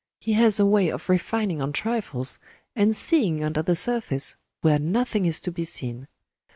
He 0.19 0.33
has 0.33 0.59
a 0.59 0.65
way 0.65 0.89
of 0.89 1.09
refining 1.09 1.61
on 1.61 1.73
trifles, 1.73 2.39
and 2.75 2.95
seeing 2.95 3.43
under 3.43 3.61
the 3.61 3.75
surface, 3.75 4.35
where 4.61 4.79
nothing 4.79 5.27
is 5.27 5.39
to 5.41 5.51
be 5.51 5.63
seen. 5.63 6.07